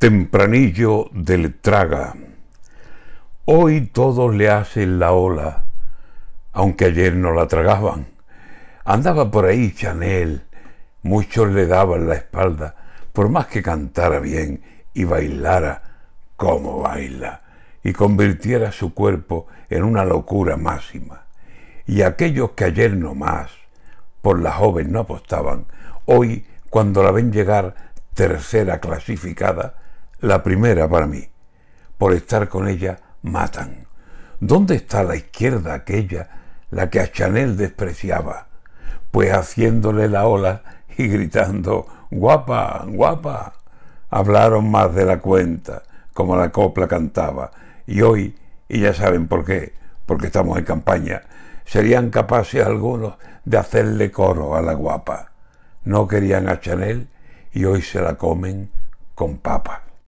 [0.00, 2.14] Tempranillo del traga.
[3.44, 5.64] Hoy todos le hacen la ola,
[6.52, 8.06] aunque ayer no la tragaban.
[8.86, 10.46] Andaba por ahí Chanel,
[11.02, 12.76] muchos le daban la espalda,
[13.12, 14.62] por más que cantara bien
[14.94, 15.82] y bailara
[16.34, 17.42] como baila,
[17.84, 21.24] y convirtiera su cuerpo en una locura máxima.
[21.86, 23.50] Y aquellos que ayer no más
[24.22, 25.66] por la joven no apostaban,
[26.06, 27.74] hoy, cuando la ven llegar
[28.14, 29.74] tercera clasificada,
[30.20, 31.28] la primera para mí.
[31.98, 33.86] Por estar con ella matan.
[34.38, 36.28] ¿Dónde está la izquierda aquella,
[36.70, 38.46] la que a Chanel despreciaba?
[39.10, 40.62] Pues haciéndole la ola
[40.96, 43.54] y gritando, guapa, guapa,
[44.08, 45.82] hablaron más de la cuenta,
[46.14, 47.50] como la copla cantaba.
[47.86, 48.36] Y hoy,
[48.68, 49.74] y ya saben por qué,
[50.06, 51.22] porque estamos en campaña,
[51.64, 55.32] serían capaces algunos de hacerle coro a la guapa.
[55.84, 57.08] No querían a Chanel
[57.52, 58.70] y hoy se la comen
[59.14, 59.82] con papa.